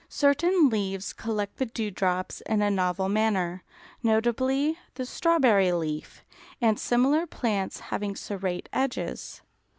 Certain 0.09 0.67
leaves 0.67 1.13
collect 1.13 1.57
the 1.57 1.65
dew 1.67 1.91
drops 1.91 2.41
in 2.47 2.63
a 2.63 2.71
novel 2.71 3.07
manner, 3.07 3.63
notably 4.01 4.79
the 4.95 5.05
strawberry 5.05 5.71
leaf, 5.71 6.25
and 6.59 6.79
similar 6.79 7.27
plants 7.27 7.79
having 7.81 8.15
serrate 8.15 8.67
edges. 8.73 9.43